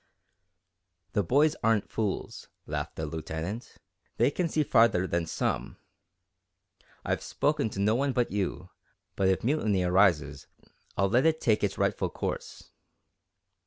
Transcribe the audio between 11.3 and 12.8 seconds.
take its rightful course."